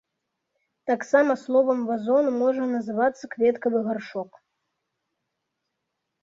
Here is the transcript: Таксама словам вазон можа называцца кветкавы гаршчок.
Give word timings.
Таксама 0.91 1.35
словам 1.41 1.79
вазон 1.89 2.25
можа 2.37 2.63
называцца 2.71 3.23
кветкавы 3.35 3.83
гаршчок. 3.89 4.41